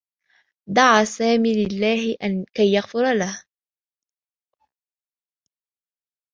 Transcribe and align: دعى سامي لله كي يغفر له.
دعى 0.67 1.05
سامي 1.05 1.53
لله 1.65 2.15
كي 2.53 2.73
يغفر 2.73 3.13
له. 3.13 3.43